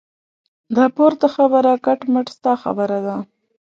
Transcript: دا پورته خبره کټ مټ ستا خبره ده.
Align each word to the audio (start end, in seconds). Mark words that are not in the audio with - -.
دا 0.75 0.85
پورته 0.95 1.27
خبره 1.35 1.71
کټ 1.85 1.99
مټ 2.11 2.27
ستا 2.35 2.53
خبره 2.63 2.99
ده. 3.07 3.15